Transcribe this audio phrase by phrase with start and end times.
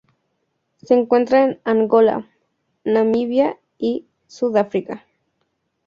[0.81, 2.27] Se encuentra en Angola,
[2.83, 5.05] Namibia, y Sudáfrica.